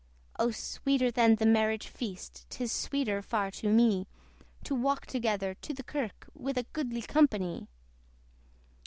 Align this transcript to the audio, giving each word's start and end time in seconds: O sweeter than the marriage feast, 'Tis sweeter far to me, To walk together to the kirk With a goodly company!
O 0.39 0.49
sweeter 0.49 1.11
than 1.11 1.35
the 1.35 1.45
marriage 1.45 1.85
feast, 1.87 2.47
'Tis 2.49 2.71
sweeter 2.71 3.21
far 3.21 3.51
to 3.51 3.69
me, 3.69 4.07
To 4.63 4.73
walk 4.73 5.05
together 5.05 5.53
to 5.53 5.75
the 5.75 5.83
kirk 5.83 6.27
With 6.33 6.57
a 6.57 6.63
goodly 6.73 7.03
company! 7.03 7.67